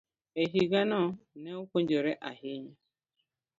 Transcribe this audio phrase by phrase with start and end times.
[0.41, 1.01] e higano,
[1.41, 2.75] ne opuonjore ahinya.